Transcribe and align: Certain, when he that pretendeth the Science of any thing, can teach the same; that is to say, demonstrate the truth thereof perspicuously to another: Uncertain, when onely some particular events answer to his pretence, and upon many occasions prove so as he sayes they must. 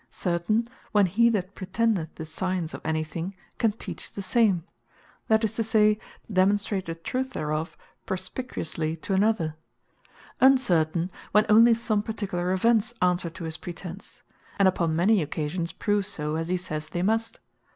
Certain, 0.09 0.67
when 0.93 1.05
he 1.05 1.29
that 1.29 1.53
pretendeth 1.53 2.15
the 2.15 2.25
Science 2.25 2.73
of 2.73 2.81
any 2.83 3.03
thing, 3.03 3.35
can 3.59 3.71
teach 3.71 4.11
the 4.11 4.23
same; 4.23 4.63
that 5.27 5.43
is 5.43 5.53
to 5.53 5.61
say, 5.63 5.99
demonstrate 6.33 6.87
the 6.87 6.95
truth 6.95 7.33
thereof 7.33 7.77
perspicuously 8.07 8.95
to 8.95 9.13
another: 9.13 9.53
Uncertain, 10.39 11.11
when 11.33 11.45
onely 11.49 11.75
some 11.75 12.01
particular 12.01 12.51
events 12.51 12.95
answer 12.99 13.29
to 13.29 13.43
his 13.43 13.57
pretence, 13.57 14.23
and 14.57 14.67
upon 14.67 14.95
many 14.95 15.21
occasions 15.21 15.71
prove 15.71 16.07
so 16.07 16.35
as 16.35 16.47
he 16.47 16.57
sayes 16.57 16.89
they 16.89 17.03
must. 17.03 17.39